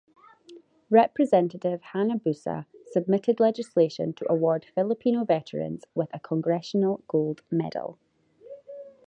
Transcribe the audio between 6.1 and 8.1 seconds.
a Congressional Gold Medal.